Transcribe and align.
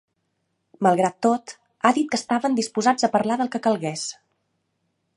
Malgrat 0.87 1.19
tot, 1.25 1.53
ha 1.89 1.93
dit 1.99 2.09
que 2.15 2.21
estaven 2.21 2.57
disposats 2.61 3.09
a 3.09 3.13
parlar 3.19 3.41
del 3.43 3.53
que 3.57 3.63
calgués. 3.69 4.11